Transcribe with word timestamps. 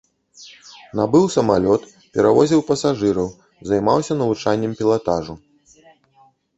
Набыў 0.99 1.25
самалёт, 1.35 1.81
перавозіў 2.17 2.65
пасажыраў, 2.71 3.29
займаўся 3.73 4.13
навучаннем 4.27 4.71
пілатажу. 4.85 5.33